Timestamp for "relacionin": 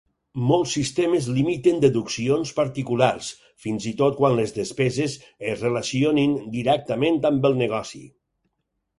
5.67-6.33